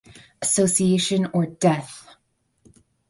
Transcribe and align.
Association 0.41 1.27
or 1.31 1.45
death! 1.59 2.07